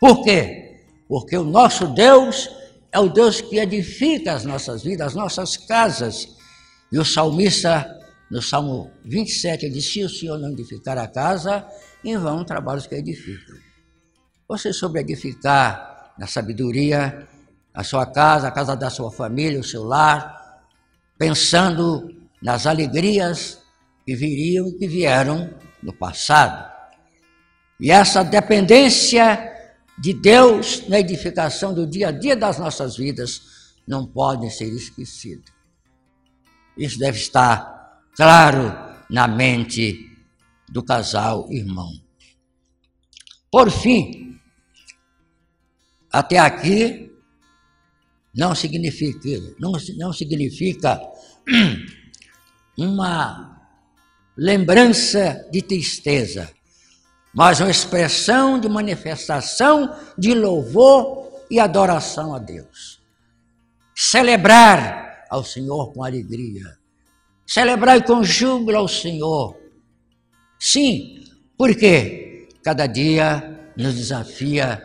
Por 0.00 0.24
quê? 0.24 0.86
Porque 1.06 1.36
o 1.36 1.44
nosso 1.44 1.86
Deus 1.88 2.48
é 2.90 2.98
o 2.98 3.10
Deus 3.10 3.42
que 3.42 3.58
edifica 3.58 4.32
as 4.32 4.46
nossas 4.46 4.82
vidas, 4.82 5.08
as 5.08 5.14
nossas 5.14 5.58
casas. 5.58 6.28
E 6.90 6.98
o 6.98 7.04
salmista 7.04 8.01
no 8.32 8.40
Salmo 8.40 8.90
27, 9.04 9.66
ele 9.66 9.74
diz: 9.74 9.84
Se 9.84 10.02
o 10.02 10.08
Senhor 10.08 10.38
não 10.38 10.52
edificar 10.52 10.96
a 10.96 11.06
casa, 11.06 11.68
em 12.02 12.16
vão 12.16 12.42
trabalhos 12.42 12.86
que 12.86 12.94
edificam. 12.94 13.58
Você 14.48 14.72
sobre 14.72 15.02
edificar 15.02 16.14
na 16.18 16.26
sabedoria 16.26 17.28
a 17.74 17.84
sua 17.84 18.06
casa, 18.06 18.48
a 18.48 18.50
casa 18.50 18.74
da 18.74 18.88
sua 18.88 19.12
família, 19.12 19.60
o 19.60 19.64
seu 19.64 19.84
lar, 19.84 20.64
pensando 21.18 22.08
nas 22.40 22.66
alegrias 22.66 23.58
que 24.06 24.16
viriam 24.16 24.66
e 24.66 24.78
que 24.78 24.88
vieram 24.88 25.52
no 25.82 25.92
passado. 25.92 26.72
E 27.78 27.90
essa 27.90 28.22
dependência 28.22 29.52
de 29.98 30.14
Deus 30.14 30.88
na 30.88 30.98
edificação 30.98 31.74
do 31.74 31.86
dia 31.86 32.08
a 32.08 32.12
dia 32.12 32.34
das 32.34 32.58
nossas 32.58 32.96
vidas 32.96 33.42
não 33.86 34.06
pode 34.06 34.50
ser 34.50 34.72
esquecida. 34.72 35.52
Isso 36.78 36.98
deve 36.98 37.18
estar 37.18 37.81
claro 38.14 38.72
na 39.10 39.26
mente 39.28 40.10
do 40.68 40.82
casal 40.82 41.46
irmão. 41.50 41.92
Por 43.50 43.70
fim, 43.70 44.40
até 46.10 46.38
aqui 46.38 47.10
não 48.34 48.54
significa, 48.54 49.28
não, 49.58 49.72
não 49.98 50.12
significa 50.12 51.00
uma 52.78 53.60
lembrança 54.36 55.46
de 55.52 55.60
tristeza, 55.60 56.50
mas 57.34 57.60
uma 57.60 57.70
expressão 57.70 58.58
de 58.58 58.68
manifestação 58.68 59.94
de 60.16 60.32
louvor 60.34 61.30
e 61.50 61.60
adoração 61.60 62.34
a 62.34 62.38
Deus. 62.38 63.00
Celebrar 63.94 65.26
ao 65.30 65.44
Senhor 65.44 65.92
com 65.92 66.02
alegria 66.02 66.81
Celebrai 67.52 68.02
com 68.02 68.24
júbilo 68.24 68.78
ao 68.78 68.88
Senhor. 68.88 69.60
Sim, 70.58 71.22
porque 71.58 72.48
cada 72.64 72.86
dia 72.86 73.70
nos 73.76 73.94
desafia 73.94 74.82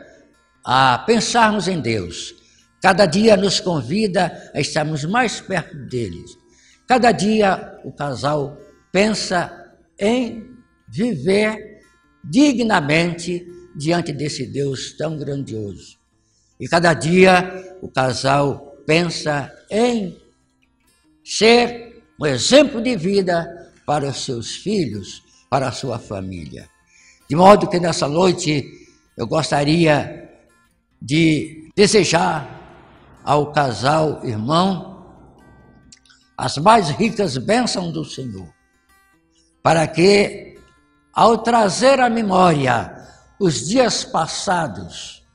a 0.66 0.98
pensarmos 0.98 1.70
em 1.70 1.80
Deus. 1.80 2.36
Cada 2.82 3.06
dia 3.06 3.38
nos 3.38 3.62
convida 3.62 4.52
a 4.54 4.60
estarmos 4.60 5.06
mais 5.06 5.40
perto 5.40 5.78
deles. 5.88 6.38
Cada 6.86 7.14
dia 7.14 7.80
o 7.86 7.92
casal 7.94 8.58
pensa 8.92 9.50
em 9.98 10.46
viver 10.90 11.80
dignamente 12.22 13.48
diante 13.78 14.12
desse 14.12 14.46
Deus 14.46 14.92
tão 14.98 15.18
grandioso. 15.18 15.98
E 16.60 16.68
cada 16.68 16.94
dia 16.94 17.78
o 17.82 17.88
casal 17.90 18.76
pensa 18.86 19.50
em 19.72 20.22
ser 21.24 21.87
um 22.20 22.26
exemplo 22.26 22.82
de 22.82 22.96
vida 22.96 23.72
para 23.86 24.08
os 24.08 24.26
seus 24.26 24.56
filhos, 24.56 25.24
para 25.50 25.68
a 25.68 25.72
sua 25.72 26.00
família. 26.00 26.70
De 27.30 27.36
modo 27.36 27.68
que 27.68 27.80
nessa 27.80 28.08
noite 28.08 28.66
eu 29.16 29.28
gostaria 29.28 30.30
de 31.02 31.72
desejar 31.76 32.58
ao 33.24 33.52
casal 33.52 34.26
irmão 34.26 35.06
as 36.38 36.58
mais 36.58 36.90
ricas 36.90 37.38
bênçãos 37.38 37.92
do 37.92 38.06
Senhor, 38.06 38.48
para 39.62 39.88
que, 39.88 40.56
ao 41.14 41.40
trazer 41.40 42.00
à 42.00 42.10
memória 42.10 42.96
os 43.40 43.68
dias 43.68 44.04
passados, 44.04 45.26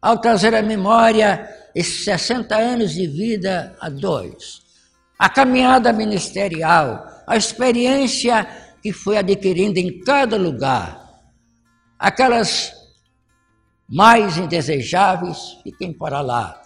ao 0.00 0.18
trazer 0.18 0.54
à 0.54 0.62
memória 0.62 1.48
esses 1.74 2.04
60 2.04 2.56
anos 2.56 2.92
de 2.92 3.06
vida 3.06 3.74
a 3.80 3.88
dois, 3.88 4.67
a 5.18 5.28
caminhada 5.28 5.92
ministerial, 5.92 7.04
a 7.26 7.36
experiência 7.36 8.46
que 8.82 8.92
foi 8.92 9.18
adquirindo 9.18 9.78
em 9.78 10.00
cada 10.00 10.36
lugar, 10.36 11.08
aquelas 11.98 12.72
mais 13.88 14.36
indesejáveis 14.36 15.58
fiquem 15.62 15.92
para 15.92 16.20
lá, 16.20 16.60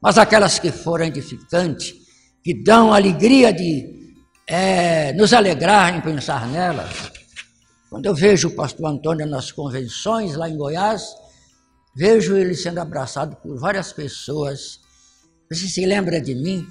mas 0.00 0.16
aquelas 0.16 0.58
que 0.58 0.70
foram 0.70 1.04
edificantes, 1.04 1.94
que 2.42 2.54
dão 2.54 2.94
alegria 2.94 3.52
de 3.52 4.14
é, 4.46 5.12
nos 5.12 5.34
alegrar 5.34 5.94
em 5.94 6.00
pensar 6.00 6.46
nelas. 6.48 7.12
Quando 7.90 8.06
eu 8.06 8.14
vejo 8.14 8.48
o 8.48 8.54
pastor 8.54 8.90
Antônio 8.90 9.26
nas 9.26 9.52
convenções 9.52 10.34
lá 10.34 10.48
em 10.48 10.56
Goiás, 10.56 11.02
vejo 11.94 12.36
ele 12.36 12.54
sendo 12.54 12.78
abraçado 12.78 13.36
por 13.36 13.58
várias 13.58 13.92
pessoas. 13.92 14.80
Você 15.50 15.66
se 15.66 15.84
lembra 15.84 16.20
de 16.20 16.34
mim? 16.34 16.66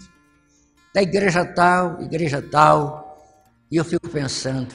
Da 0.98 1.04
igreja 1.04 1.46
tal, 1.46 2.02
igreja 2.02 2.42
tal, 2.42 3.22
e 3.70 3.76
eu 3.76 3.86
fico 3.86 4.10
pensando, 4.10 4.74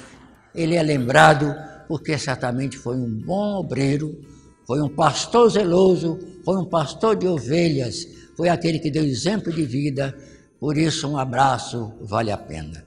ele 0.54 0.76
é 0.76 0.82
lembrado 0.82 1.52
porque 1.88 2.16
certamente 2.16 2.78
foi 2.78 2.96
um 2.96 3.12
bom 3.12 3.56
obreiro, 3.56 4.20
foi 4.64 4.80
um 4.80 4.88
pastor 4.88 5.50
zeloso, 5.50 6.20
foi 6.44 6.58
um 6.58 6.64
pastor 6.64 7.16
de 7.16 7.26
ovelhas, 7.26 8.06
foi 8.36 8.48
aquele 8.48 8.78
que 8.78 8.88
deu 8.88 9.02
exemplo 9.02 9.52
de 9.52 9.66
vida, 9.66 10.16
por 10.60 10.78
isso 10.78 11.08
um 11.08 11.18
abraço 11.18 11.92
vale 12.02 12.30
a 12.30 12.38
pena. 12.38 12.86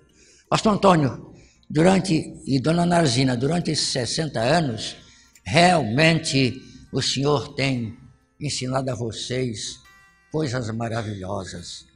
Pastor 0.49 0.75
Antônio, 0.75 1.33
durante, 1.69 2.41
e 2.47 2.57
Dona 2.57 2.85
Narzina, 2.85 3.35
durante 3.35 3.69
esses 3.69 3.89
60 3.89 4.39
anos, 4.39 4.95
realmente 5.43 6.61
o 6.89 7.01
Senhor 7.01 7.53
tem 7.53 7.97
ensinado 8.39 8.89
a 8.89 8.95
vocês 8.95 9.77
coisas 10.31 10.73
maravilhosas 10.73 11.93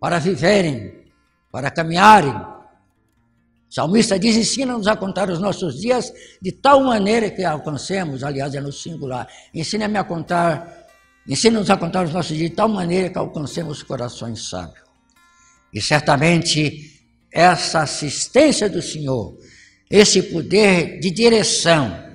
para 0.00 0.18
viverem, 0.18 1.04
para 1.52 1.70
caminharem. 1.70 2.34
O 2.34 3.74
salmista 3.74 4.18
diz: 4.18 4.34
ensina-nos 4.34 4.86
a 4.86 4.96
contar 4.96 5.28
os 5.30 5.38
nossos 5.38 5.78
dias 5.78 6.12
de 6.40 6.50
tal 6.50 6.82
maneira 6.82 7.30
que 7.30 7.44
alcancemos, 7.44 8.24
aliás, 8.24 8.54
é 8.54 8.60
no 8.60 8.72
singular. 8.72 9.28
Ensina-me 9.54 9.98
a 9.98 10.02
contar, 10.02 10.88
ensina-nos 11.28 11.68
a 11.68 11.76
contar 11.76 12.06
os 12.06 12.12
nossos 12.12 12.36
dias 12.36 12.50
de 12.50 12.56
tal 12.56 12.68
maneira 12.68 13.10
que 13.10 13.18
alcancemos 13.18 13.82
corações 13.82 14.48
sábios. 14.48 14.88
E 15.72 15.80
certamente 15.80 16.98
essa 17.30 17.82
assistência 17.82 18.68
do 18.68 18.82
Senhor, 18.82 19.38
esse 19.88 20.22
poder 20.22 20.98
de 20.98 21.10
direção, 21.10 22.10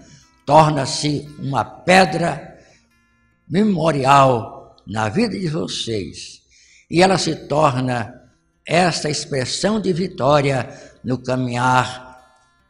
torna-se 0.45 1.25
uma 1.39 1.63
pedra 1.63 2.59
memorial 3.47 4.75
na 4.85 5.07
vida 5.07 5.39
de 5.39 5.47
vocês 5.47 6.44
e 6.89 7.01
ela 7.01 7.17
se 7.17 7.35
torna 7.47 8.13
esta 8.65 9.09
expressão 9.09 9.79
de 9.79 9.93
vitória 9.93 10.69
no 11.03 11.17
caminhar 11.17 12.05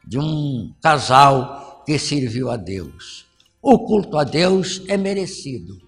de 0.06 0.18
um 0.18 0.74
casal 0.82 1.82
que 1.84 1.98
serviu 1.98 2.50
a 2.50 2.56
Deus. 2.56 3.26
O 3.62 3.78
culto 3.84 4.18
a 4.18 4.24
Deus 4.24 4.82
é 4.88 4.96
merecido, 4.96 5.80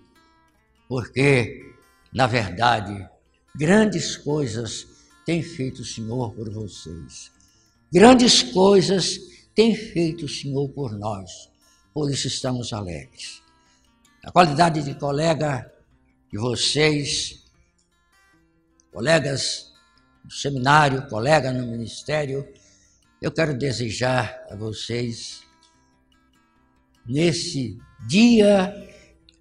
porque, 0.88 1.72
na 2.12 2.26
verdade, 2.26 3.06
grandes 3.54 4.16
coisas 4.16 4.86
tem 5.24 5.42
feito 5.42 5.82
o 5.82 5.84
Senhor 5.84 6.32
por 6.32 6.50
vocês. 6.50 7.30
Grandes 7.92 8.42
coisas 8.42 9.18
tem 9.54 9.74
feito 9.74 10.24
o 10.24 10.28
Senhor 10.28 10.68
por 10.70 10.92
nós. 10.92 11.50
Por 11.92 12.10
isso 12.10 12.26
estamos 12.26 12.72
alegres. 12.72 13.42
A 14.24 14.30
qualidade 14.30 14.82
de 14.82 14.94
colega 14.94 15.70
de 16.30 16.38
vocês, 16.38 17.44
colegas 18.98 19.72
do 20.24 20.34
seminário, 20.34 21.06
colega 21.06 21.52
no 21.52 21.64
ministério, 21.68 22.44
eu 23.22 23.30
quero 23.30 23.56
desejar 23.56 24.44
a 24.50 24.56
vocês, 24.56 25.42
nesse 27.06 27.78
dia, 28.08 28.74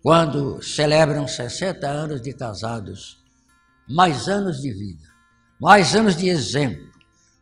quando 0.04 0.62
celebram 0.62 1.28
60 1.28 1.88
anos 1.88 2.22
de 2.22 2.34
casados, 2.34 3.18
mais 3.90 4.28
anos 4.28 4.62
de 4.62 4.72
vida, 4.72 5.08
mais 5.60 5.96
anos 5.96 6.16
de 6.16 6.30
exemplo, 6.30 6.92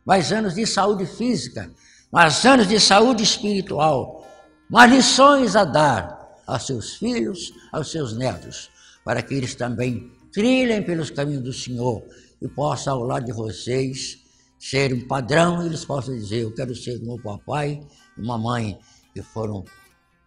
mais 0.02 0.32
anos 0.32 0.54
de 0.54 0.66
saúde 0.66 1.04
física, 1.04 1.70
mais 2.10 2.46
anos 2.46 2.66
de 2.66 2.80
saúde 2.80 3.24
espiritual, 3.24 4.26
mais 4.70 4.90
lições 4.90 5.54
a 5.54 5.66
dar 5.66 6.34
aos 6.46 6.64
seus 6.64 6.94
filhos, 6.94 7.52
aos 7.70 7.90
seus 7.90 8.16
netos, 8.16 8.70
para 9.04 9.20
que 9.20 9.34
eles 9.34 9.54
também 9.54 10.15
trilhem 10.36 10.82
pelos 10.82 11.08
caminhos 11.08 11.42
do 11.42 11.52
Senhor 11.52 12.04
e 12.42 12.46
possam, 12.46 12.98
ao 12.98 13.04
lado 13.04 13.24
de 13.24 13.32
vocês, 13.32 14.18
ser 14.58 14.92
um 14.92 15.08
padrão 15.08 15.62
e 15.62 15.66
eles 15.66 15.82
possam 15.82 16.14
dizer: 16.14 16.42
Eu 16.42 16.54
quero 16.54 16.74
ser 16.74 17.00
como 17.00 17.18
papai 17.18 17.80
e 18.18 18.22
mamãe, 18.22 18.78
que 19.14 19.22
foram 19.22 19.64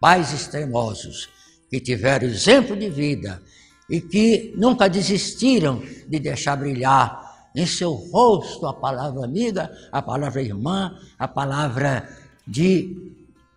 pais 0.00 0.32
extremosos, 0.32 1.28
que 1.70 1.78
tiveram 1.78 2.26
exemplo 2.26 2.76
de 2.76 2.90
vida 2.90 3.40
e 3.88 4.00
que 4.00 4.52
nunca 4.56 4.88
desistiram 4.88 5.80
de 6.08 6.18
deixar 6.18 6.56
brilhar 6.56 7.48
em 7.54 7.64
seu 7.64 7.92
rosto 7.92 8.66
a 8.66 8.74
palavra 8.74 9.24
amiga, 9.24 9.70
a 9.92 10.02
palavra 10.02 10.42
irmã, 10.42 10.98
a 11.16 11.28
palavra 11.28 12.08
de 12.44 12.96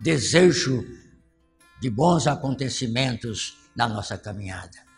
desejo 0.00 0.86
de 1.80 1.90
bons 1.90 2.28
acontecimentos 2.28 3.56
na 3.74 3.88
nossa 3.88 4.16
caminhada. 4.16 4.93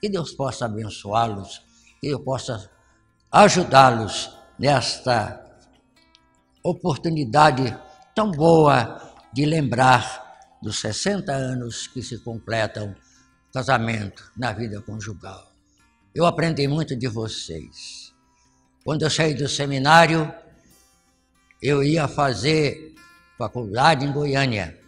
Que 0.00 0.08
Deus 0.08 0.32
possa 0.32 0.66
abençoá-los, 0.66 1.62
que 2.00 2.08
eu 2.08 2.20
possa 2.20 2.70
ajudá-los 3.30 4.34
nesta 4.58 5.44
oportunidade 6.62 7.76
tão 8.14 8.30
boa 8.30 9.00
de 9.32 9.44
lembrar 9.44 10.58
dos 10.62 10.80
60 10.80 11.32
anos 11.32 11.86
que 11.86 12.02
se 12.02 12.18
completam 12.18 12.94
casamento 13.52 14.30
na 14.36 14.52
vida 14.52 14.80
conjugal. 14.82 15.52
Eu 16.14 16.26
aprendi 16.26 16.66
muito 16.66 16.96
de 16.96 17.08
vocês. 17.08 18.12
Quando 18.84 19.02
eu 19.02 19.10
saí 19.10 19.34
do 19.34 19.48
seminário, 19.48 20.32
eu 21.62 21.82
ia 21.82 22.08
fazer 22.08 22.94
faculdade 23.38 24.04
em 24.04 24.12
Goiânia 24.12 24.78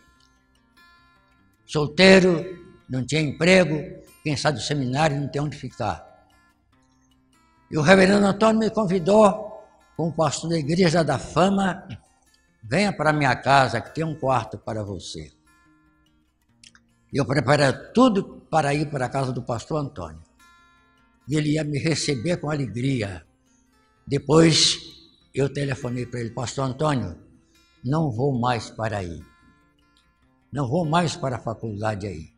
solteiro, 1.72 2.44
não 2.88 3.05
tinha 3.07 3.22
emprego, 3.22 4.02
quem 4.23 4.37
sai 4.37 4.53
do 4.53 4.61
seminário 4.61 5.21
não 5.21 5.29
tem 5.29 5.43
onde 5.43 5.57
ficar. 5.57 6.27
E 7.71 7.77
o 7.77 7.83
reverendo 7.83 8.27
Antônio 8.27 8.61
me 8.61 8.71
convidou, 8.71 9.67
como 9.97 10.13
pastor 10.13 10.51
da 10.51 10.59
Igreja 10.59 11.03
da 11.03 11.19
Fama, 11.19 11.87
venha 12.63 12.93
para 12.93 13.13
minha 13.13 13.35
casa 13.35 13.81
que 13.81 13.95
tem 13.95 14.05
um 14.05 14.15
quarto 14.15 14.59
para 14.59 14.85
você. 14.85 15.33
E 17.13 17.19
eu 17.19 17.27
preparei 17.27 17.73
tudo 17.93 18.47
para 18.51 18.75
ir 18.75 18.91
para 18.91 19.07
a 19.07 19.09
casa 19.09 19.33
do 19.33 19.43
pastor 19.43 19.81
Antônio. 19.81 20.23
E 21.29 21.37
ele 21.37 21.53
ia 21.53 21.65
me 21.65 21.79
receber 21.79 22.39
com 22.39 22.51
alegria. 22.51 23.27
Depois 24.07 24.79
eu 25.35 25.53
telefonei 25.53 26.07
para 26.07 26.21
ele, 26.21 26.31
pastor 26.31 26.65
Antônio, 26.65 27.19
não 27.85 28.11
vou 28.11 28.39
mais 28.39 28.71
para 28.71 28.99
aí. 28.99 29.23
Não 30.53 30.69
vou 30.69 30.85
mais 30.85 31.17
para 31.17 31.37
a 31.37 31.41
faculdade 31.41 32.07
aí. 32.07 32.32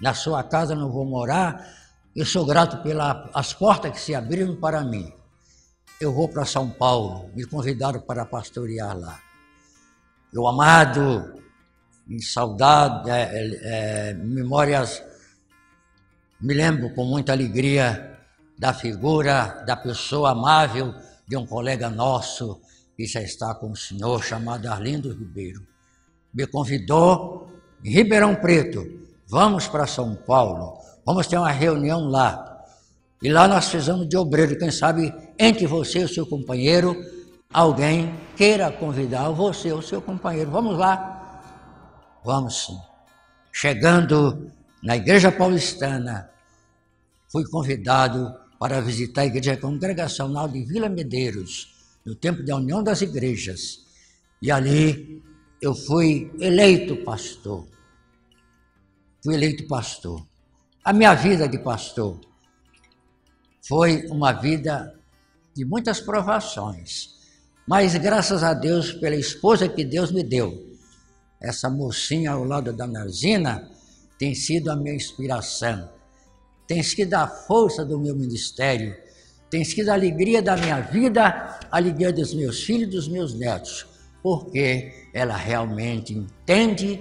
Na 0.00 0.14
sua 0.14 0.42
casa 0.42 0.74
não 0.74 0.90
vou 0.90 1.04
morar. 1.04 1.66
Eu 2.14 2.24
sou 2.24 2.44
grato 2.46 2.82
pelas 2.82 3.52
portas 3.52 3.92
que 3.92 4.00
se 4.00 4.14
abriram 4.14 4.56
para 4.56 4.82
mim. 4.82 5.12
Eu 6.00 6.12
vou 6.12 6.28
para 6.28 6.44
São 6.44 6.70
Paulo. 6.70 7.30
Me 7.34 7.44
convidaram 7.44 8.00
para 8.00 8.24
pastorear 8.24 8.96
lá. 8.98 9.20
Meu 10.32 10.46
amado, 10.46 11.34
em 12.08 12.20
saudade, 12.20 13.10
é, 13.10 13.22
é, 13.22 13.58
é, 14.10 14.14
memórias, 14.14 15.02
me 16.40 16.54
lembro 16.54 16.94
com 16.94 17.04
muita 17.04 17.32
alegria 17.32 18.18
da 18.58 18.72
figura, 18.72 19.62
da 19.66 19.76
pessoa 19.76 20.30
amável 20.30 20.94
de 21.26 21.36
um 21.36 21.46
colega 21.46 21.90
nosso 21.90 22.60
que 22.96 23.06
já 23.06 23.20
está 23.20 23.54
com 23.54 23.70
o 23.70 23.76
senhor, 23.76 24.22
chamado 24.22 24.66
Arlindo 24.66 25.12
Ribeiro 25.12 25.70
me 26.32 26.46
convidou 26.46 27.50
em 27.84 27.90
Ribeirão 27.90 28.34
Preto. 28.36 28.99
Vamos 29.30 29.68
para 29.68 29.86
São 29.86 30.16
Paulo, 30.16 30.76
vamos 31.06 31.28
ter 31.28 31.38
uma 31.38 31.52
reunião 31.52 32.08
lá. 32.08 32.64
E 33.22 33.30
lá 33.30 33.46
nós 33.46 33.68
fizemos 33.68 34.08
de 34.08 34.16
obreiro, 34.16 34.58
quem 34.58 34.72
sabe 34.72 35.14
entre 35.38 35.68
você 35.68 36.00
e 36.00 36.04
o 36.04 36.08
seu 36.08 36.26
companheiro, 36.26 36.96
alguém 37.52 38.12
queira 38.36 38.72
convidar 38.72 39.28
você, 39.30 39.72
o 39.72 39.80
seu 39.80 40.02
companheiro. 40.02 40.50
Vamos 40.50 40.76
lá? 40.76 41.42
Vamos 42.24 42.66
sim. 42.66 42.76
Chegando 43.52 44.50
na 44.82 44.96
Igreja 44.96 45.30
Paulistana, 45.30 46.28
fui 47.30 47.44
convidado 47.44 48.34
para 48.58 48.80
visitar 48.80 49.22
a 49.22 49.26
Igreja 49.26 49.56
Congregacional 49.56 50.48
de 50.48 50.64
Vila 50.64 50.88
Medeiros, 50.88 51.72
no 52.04 52.16
tempo 52.16 52.42
da 52.42 52.56
União 52.56 52.82
das 52.82 53.00
Igrejas. 53.00 53.78
E 54.42 54.50
ali 54.50 55.22
eu 55.62 55.72
fui 55.72 56.32
eleito 56.40 56.96
pastor. 57.04 57.64
Fui 59.22 59.34
eleito 59.34 59.66
pastor. 59.66 60.26
A 60.82 60.92
minha 60.92 61.14
vida 61.14 61.46
de 61.46 61.58
pastor 61.58 62.18
foi 63.66 64.06
uma 64.06 64.32
vida 64.32 64.94
de 65.54 65.64
muitas 65.64 66.00
provações, 66.00 67.10
mas 67.66 67.94
graças 67.96 68.42
a 68.42 68.54
Deus 68.54 68.92
pela 68.92 69.14
esposa 69.14 69.68
que 69.68 69.84
Deus 69.84 70.10
me 70.10 70.22
deu. 70.22 70.70
Essa 71.40 71.68
mocinha 71.68 72.32
ao 72.32 72.44
lado 72.44 72.72
da 72.72 72.86
Narzina 72.86 73.70
tem 74.18 74.34
sido 74.34 74.70
a 74.70 74.76
minha 74.76 74.94
inspiração, 74.94 75.90
tem 76.66 76.82
sido 76.82 77.14
a 77.14 77.26
força 77.26 77.84
do 77.84 77.98
meu 77.98 78.16
ministério, 78.16 78.96
tem 79.50 79.64
sido 79.64 79.90
a 79.90 79.94
alegria 79.94 80.40
da 80.40 80.56
minha 80.56 80.80
vida, 80.80 81.58
a 81.70 81.76
alegria 81.76 82.12
dos 82.12 82.32
meus 82.32 82.62
filhos 82.62 82.88
e 82.88 82.90
dos 82.90 83.08
meus 83.08 83.34
netos 83.34 83.90
porque 84.22 84.92
ela 85.12 85.36
realmente 85.36 86.12
entende 86.14 87.00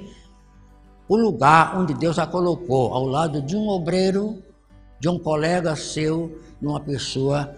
o 1.10 1.18
lugar 1.18 1.76
onde 1.76 1.96
Deus 1.96 2.20
a 2.20 2.28
colocou, 2.28 2.94
ao 2.94 3.04
lado 3.04 3.42
de 3.42 3.56
um 3.56 3.68
obreiro, 3.68 4.44
de 5.00 5.10
um 5.10 5.18
colega 5.18 5.76
seu, 5.76 6.40
de 6.62 6.68
uma 6.68 6.80
pessoa 6.80 7.56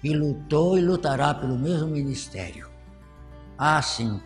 que 0.00 0.14
lutou 0.14 0.78
e 0.78 0.80
lutará 0.80 1.34
pelo 1.34 1.58
mesmo 1.58 1.88
ministério. 1.88 2.70
Ah, 3.58 3.82
sim, 3.82 4.20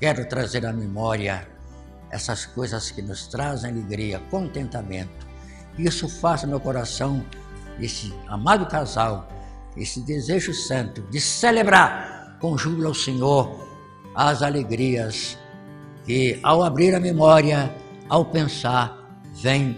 quero 0.00 0.28
trazer 0.28 0.66
à 0.66 0.72
memória 0.72 1.48
essas 2.10 2.44
coisas 2.44 2.90
que 2.90 3.00
nos 3.00 3.28
trazem 3.28 3.70
alegria, 3.70 4.20
contentamento. 4.30 5.24
Isso 5.78 6.08
faz 6.08 6.42
no 6.42 6.58
coração 6.58 7.24
desse 7.78 8.12
amado 8.26 8.66
casal, 8.66 9.28
esse 9.76 10.00
desejo 10.00 10.52
santo 10.52 11.02
de 11.02 11.20
celebrar 11.20 12.36
com 12.40 12.58
júbilo 12.58 12.88
ao 12.88 12.94
Senhor 12.94 13.64
as 14.12 14.42
alegrias 14.42 15.38
que, 16.06 16.38
ao 16.42 16.62
abrir 16.62 16.94
a 16.94 17.00
memória, 17.00 17.74
ao 18.08 18.24
pensar, 18.24 18.96
vem 19.34 19.76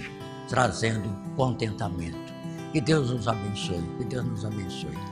trazendo 0.48 1.08
contentamento. 1.34 2.32
Que 2.72 2.80
Deus 2.80 3.10
nos 3.10 3.26
abençoe, 3.26 3.82
que 3.96 4.04
Deus 4.04 4.24
nos 4.26 4.44
abençoe. 4.44 5.07